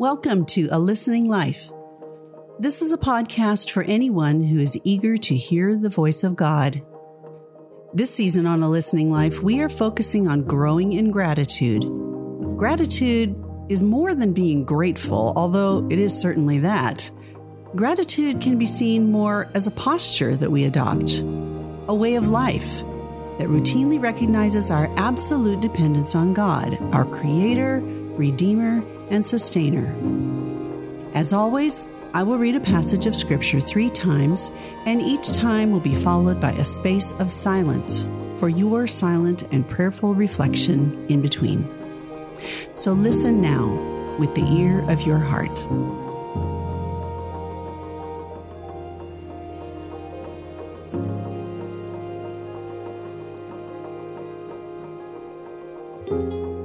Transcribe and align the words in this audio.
Welcome 0.00 0.46
to 0.46 0.66
A 0.72 0.78
Listening 0.78 1.28
Life. 1.28 1.70
This 2.58 2.80
is 2.80 2.90
a 2.90 2.96
podcast 2.96 3.70
for 3.70 3.82
anyone 3.82 4.42
who 4.42 4.58
is 4.58 4.80
eager 4.82 5.18
to 5.18 5.36
hear 5.36 5.76
the 5.76 5.90
voice 5.90 6.24
of 6.24 6.36
God. 6.36 6.80
This 7.92 8.10
season 8.10 8.46
on 8.46 8.62
A 8.62 8.70
Listening 8.70 9.10
Life, 9.10 9.42
we 9.42 9.60
are 9.60 9.68
focusing 9.68 10.26
on 10.26 10.46
growing 10.46 10.94
in 10.94 11.10
gratitude. 11.10 11.82
Gratitude 12.56 13.36
is 13.68 13.82
more 13.82 14.14
than 14.14 14.32
being 14.32 14.64
grateful, 14.64 15.34
although 15.36 15.86
it 15.90 15.98
is 15.98 16.18
certainly 16.18 16.60
that. 16.60 17.10
Gratitude 17.76 18.40
can 18.40 18.56
be 18.56 18.64
seen 18.64 19.12
more 19.12 19.50
as 19.52 19.66
a 19.66 19.72
posture 19.72 20.34
that 20.34 20.50
we 20.50 20.64
adopt, 20.64 21.18
a 21.88 21.94
way 21.94 22.14
of 22.14 22.30
life 22.30 22.78
that 23.36 23.48
routinely 23.48 24.00
recognizes 24.00 24.70
our 24.70 24.90
absolute 24.98 25.60
dependence 25.60 26.14
on 26.14 26.32
God, 26.32 26.78
our 26.94 27.04
Creator, 27.04 27.82
Redeemer, 28.16 28.82
and 29.10 29.24
Sustainer. 29.24 29.94
As 31.14 31.32
always, 31.32 31.86
I 32.14 32.22
will 32.22 32.38
read 32.38 32.56
a 32.56 32.60
passage 32.60 33.06
of 33.06 33.14
Scripture 33.14 33.60
three 33.60 33.90
times, 33.90 34.50
and 34.86 35.00
each 35.00 35.32
time 35.32 35.70
will 35.70 35.80
be 35.80 35.94
followed 35.94 36.40
by 36.40 36.52
a 36.52 36.64
space 36.64 37.12
of 37.20 37.30
silence 37.30 38.08
for 38.36 38.48
your 38.48 38.86
silent 38.86 39.42
and 39.52 39.68
prayerful 39.68 40.14
reflection 40.14 41.06
in 41.08 41.20
between. 41.20 41.68
So 42.74 42.92
listen 42.92 43.40
now 43.40 44.16
with 44.18 44.34
the 44.34 44.44
ear 44.44 44.88
of 44.90 45.02
your 45.02 45.18
heart. 45.18 45.54
The 56.06 56.59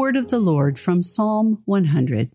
word 0.00 0.16
of 0.16 0.28
the 0.28 0.40
Lord 0.40 0.78
from 0.78 1.02
Psalm 1.02 1.60
100. 1.66 2.32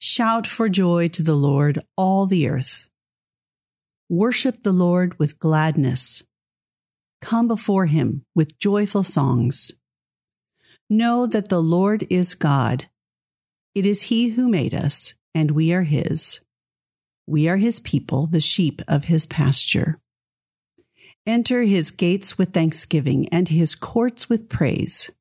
Shout 0.00 0.44
for 0.44 0.68
joy 0.68 1.06
to 1.06 1.22
the 1.22 1.36
Lord, 1.36 1.78
all 1.96 2.26
the 2.26 2.48
earth. 2.48 2.90
Worship 4.08 4.64
the 4.64 4.72
Lord 4.72 5.16
with 5.20 5.38
gladness. 5.38 6.26
Come 7.20 7.46
before 7.46 7.86
him 7.86 8.24
with 8.34 8.58
joyful 8.58 9.04
songs. 9.04 9.70
Know 10.90 11.28
that 11.28 11.48
the 11.48 11.62
Lord 11.62 12.04
is 12.10 12.34
God. 12.34 12.86
It 13.76 13.86
is 13.86 14.10
he 14.10 14.30
who 14.30 14.48
made 14.48 14.74
us, 14.74 15.14
and 15.32 15.52
we 15.52 15.72
are 15.72 15.84
his. 15.84 16.40
We 17.28 17.48
are 17.48 17.58
his 17.58 17.78
people, 17.78 18.26
the 18.26 18.40
sheep 18.40 18.82
of 18.88 19.04
his 19.04 19.26
pasture. 19.26 20.00
Enter 21.24 21.62
his 21.62 21.92
gates 21.92 22.36
with 22.36 22.52
thanksgiving 22.52 23.28
and 23.28 23.48
his 23.48 23.76
courts 23.76 24.28
with 24.28 24.48
praise. 24.48 25.12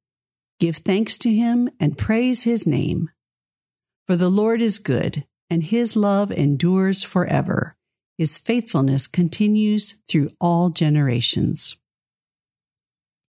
Give 0.60 0.78
thanks 0.78 1.18
to 1.20 1.34
him 1.34 1.70
and 1.80 1.98
praise 1.98 2.44
his 2.44 2.66
name. 2.66 3.10
For 4.08 4.16
the 4.16 4.30
Lord 4.30 4.62
is 4.62 4.80
good, 4.80 5.26
and 5.50 5.64
his 5.64 5.96
love 5.96 6.32
endures 6.32 7.04
forever. 7.04 7.76
His 8.18 8.38
faithfulness 8.38 9.08
continues 9.08 10.02
through 10.08 10.32
all 10.40 10.70
generations. 10.70 11.78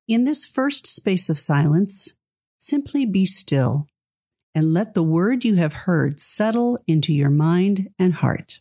In 0.06 0.24
this 0.24 0.44
first 0.44 0.86
space 0.86 1.28
of 1.28 1.38
silence, 1.38 2.16
simply 2.58 3.04
be 3.04 3.24
still 3.24 3.88
and 4.54 4.72
let 4.72 4.94
the 4.94 5.02
word 5.02 5.44
you 5.44 5.56
have 5.56 5.72
heard 5.72 6.20
settle 6.20 6.78
into 6.86 7.12
your 7.12 7.30
mind 7.30 7.90
and 7.98 8.14
heart. 8.14 8.60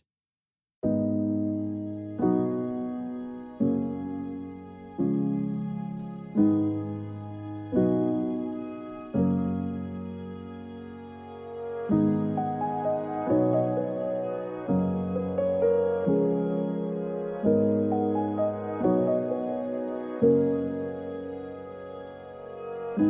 The 22.96 23.02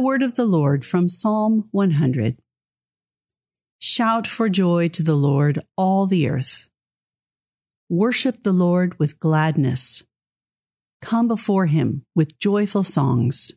word 0.00 0.24
of 0.24 0.34
the 0.34 0.44
Lord 0.44 0.84
from 0.84 1.06
Psalm 1.06 1.68
100. 1.70 2.36
Shout 3.78 4.26
for 4.26 4.48
joy 4.48 4.88
to 4.88 5.04
the 5.04 5.14
Lord, 5.14 5.60
all 5.76 6.06
the 6.06 6.28
earth. 6.28 6.68
Worship 7.88 8.42
the 8.42 8.52
Lord 8.52 8.98
with 8.98 9.20
gladness. 9.20 10.02
Come 11.00 11.28
before 11.28 11.66
him 11.66 12.04
with 12.16 12.40
joyful 12.40 12.82
songs. 12.82 13.52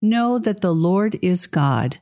Know 0.00 0.38
that 0.38 0.60
the 0.60 0.72
Lord 0.72 1.16
is 1.20 1.48
God. 1.48 1.98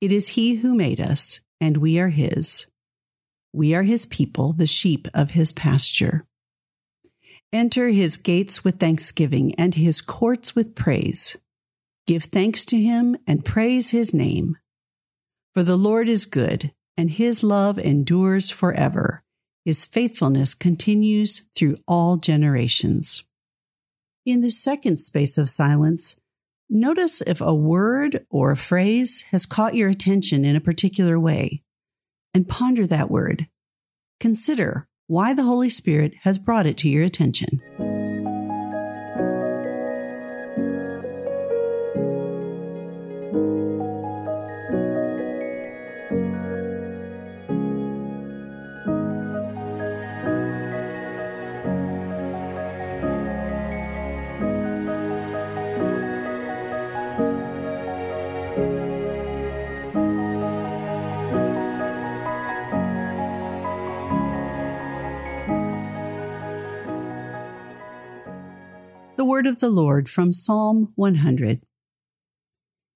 It 0.00 0.10
is 0.10 0.28
he 0.28 0.54
who 0.54 0.74
made 0.74 1.00
us, 1.00 1.40
and 1.60 1.76
we 1.76 2.00
are 2.00 2.08
his. 2.08 2.70
We 3.52 3.74
are 3.74 3.82
his 3.82 4.06
people, 4.06 4.52
the 4.52 4.66
sheep 4.66 5.08
of 5.12 5.32
his 5.32 5.52
pasture. 5.52 6.26
Enter 7.52 7.88
his 7.88 8.16
gates 8.16 8.64
with 8.64 8.78
thanksgiving 8.78 9.54
and 9.56 9.74
his 9.74 10.00
courts 10.00 10.54
with 10.54 10.76
praise. 10.76 11.36
Give 12.06 12.22
thanks 12.22 12.64
to 12.66 12.80
him 12.80 13.16
and 13.26 13.44
praise 13.44 13.90
his 13.90 14.14
name. 14.14 14.56
For 15.54 15.64
the 15.64 15.76
Lord 15.76 16.08
is 16.08 16.26
good, 16.26 16.72
and 16.96 17.10
his 17.10 17.42
love 17.42 17.78
endures 17.78 18.50
forever. 18.50 19.24
His 19.64 19.84
faithfulness 19.84 20.54
continues 20.54 21.48
through 21.56 21.78
all 21.88 22.16
generations. 22.16 23.24
In 24.24 24.42
the 24.42 24.50
second 24.50 24.98
space 24.98 25.36
of 25.36 25.48
silence, 25.48 26.20
notice 26.68 27.20
if 27.22 27.40
a 27.40 27.54
word 27.54 28.26
or 28.30 28.52
a 28.52 28.56
phrase 28.56 29.22
has 29.32 29.44
caught 29.44 29.74
your 29.74 29.88
attention 29.88 30.44
in 30.44 30.54
a 30.54 30.60
particular 30.60 31.18
way, 31.18 31.62
and 32.34 32.48
ponder 32.48 32.86
that 32.86 33.10
word. 33.10 33.46
Consider 34.18 34.88
why 35.06 35.34
the 35.34 35.42
Holy 35.42 35.68
Spirit 35.68 36.14
has 36.22 36.38
brought 36.38 36.66
it 36.66 36.76
to 36.78 36.88
your 36.88 37.04
attention. 37.04 37.60
Word 69.30 69.46
of 69.46 69.60
the 69.60 69.70
Lord 69.70 70.08
from 70.08 70.32
Psalm 70.32 70.92
100. 70.96 71.62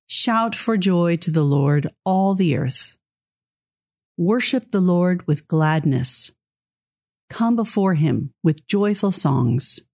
Shout 0.08 0.56
for 0.56 0.76
joy 0.76 1.14
to 1.18 1.30
the 1.30 1.44
Lord, 1.44 1.86
all 2.04 2.34
the 2.34 2.56
earth. 2.56 2.98
Worship 4.18 4.72
the 4.72 4.80
Lord 4.80 5.24
with 5.28 5.46
gladness. 5.46 6.34
Come 7.30 7.54
before 7.54 7.94
him 7.94 8.32
with 8.42 8.66
joyful 8.66 9.12
songs. 9.12 9.86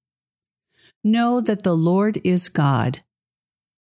Know 1.05 1.43
that 1.43 1.62
the 1.62 1.77
Lord 1.77 2.19
is 2.25 2.49
God. 2.49 3.01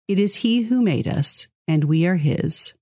It 0.09 0.19
is 0.19 0.43
he 0.43 0.63
who 0.63 0.81
made 0.81 1.07
us, 1.07 1.47
and 1.65 1.85
we 1.85 2.05
are 2.05 2.17
his. 2.17 2.77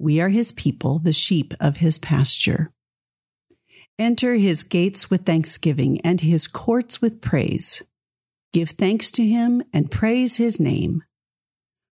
We 0.00 0.20
are 0.20 0.30
his 0.30 0.50
people, 0.50 0.98
the 0.98 1.12
sheep 1.12 1.54
of 1.60 1.76
his 1.76 1.98
pasture. 1.98 2.72
Enter 3.96 4.34
his 4.34 4.64
gates 4.64 5.08
with 5.08 5.24
thanksgiving 5.24 6.00
and 6.00 6.20
his 6.20 6.48
courts 6.48 7.00
with 7.00 7.20
praise. 7.20 7.87
Give 8.58 8.70
thanks 8.70 9.12
to 9.12 9.24
him 9.24 9.62
and 9.72 9.88
praise 9.88 10.38
his 10.38 10.58
name. 10.58 11.04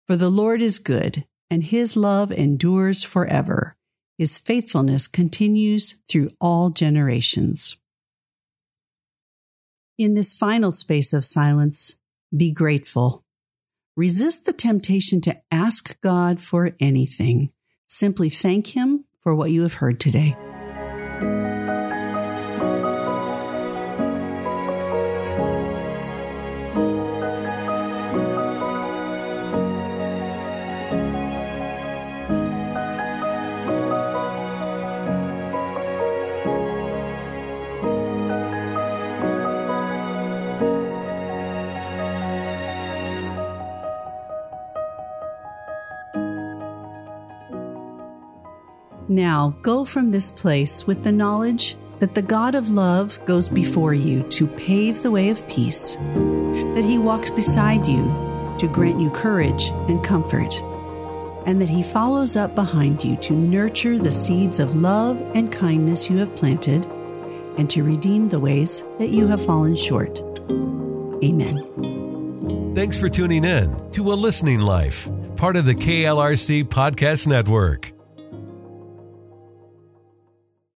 For 0.07 0.15
the 0.15 0.31
Lord 0.31 0.63
is 0.63 0.79
good, 0.79 1.23
and 1.47 1.63
his 1.63 1.95
love 1.95 2.31
endures 2.31 3.03
forever. 3.03 3.75
His 4.17 4.39
faithfulness 4.39 5.07
continues 5.07 6.01
through 6.09 6.31
all 6.41 6.71
generations. 6.71 7.77
In 9.99 10.15
this 10.15 10.35
final 10.35 10.71
space 10.71 11.13
of 11.13 11.23
silence, 11.23 11.99
be 12.35 12.51
grateful. 12.51 13.23
Resist 13.95 14.47
the 14.47 14.51
temptation 14.51 15.21
to 15.21 15.39
ask 15.51 16.01
God 16.01 16.39
for 16.39 16.71
anything. 16.79 17.51
Simply 17.85 18.31
thank 18.31 18.75
Him 18.75 19.05
for 19.19 19.35
what 19.35 19.51
you 19.51 19.61
have 19.61 19.75
heard 19.75 19.99
today. 19.99 20.35
Now 49.07 49.55
go 49.61 49.85
from 49.85 50.11
this 50.11 50.31
place 50.31 50.87
with 50.87 51.03
the 51.03 51.11
knowledge 51.11 51.75
that 51.99 52.15
the 52.15 52.21
God 52.21 52.55
of 52.55 52.69
love 52.69 53.23
goes 53.25 53.49
before 53.49 53.93
you 53.93 54.23
to 54.29 54.47
pave 54.47 55.01
the 55.01 55.11
way 55.11 55.29
of 55.29 55.47
peace, 55.47 55.95
that 55.95 56.83
he 56.83 56.97
walks 56.97 57.29
beside 57.29 57.85
you 57.85 58.03
to 58.57 58.67
grant 58.67 58.99
you 58.99 59.09
courage 59.11 59.69
and 59.87 60.03
comfort, 60.03 60.53
and 61.45 61.61
that 61.61 61.69
he 61.69 61.83
follows 61.83 62.35
up 62.35 62.55
behind 62.55 63.03
you 63.03 63.15
to 63.17 63.33
nurture 63.33 63.99
the 63.99 64.11
seeds 64.11 64.59
of 64.59 64.75
love 64.75 65.21
and 65.35 65.51
kindness 65.51 66.09
you 66.09 66.17
have 66.17 66.35
planted 66.35 66.85
and 67.57 67.69
to 67.69 67.83
redeem 67.83 68.25
the 68.25 68.39
ways 68.39 68.87
that 68.97 69.09
you 69.09 69.27
have 69.27 69.45
fallen 69.45 69.75
short. 69.75 70.19
Amen. 71.23 72.73
Thanks 72.75 72.99
for 72.99 73.07
tuning 73.07 73.45
in 73.45 73.91
to 73.91 74.11
A 74.11 74.15
Listening 74.15 74.59
Life, 74.59 75.09
part 75.37 75.55
of 75.55 75.65
the 75.65 75.75
KLRC 75.75 76.65
Podcast 76.65 77.27
Network. 77.27 77.94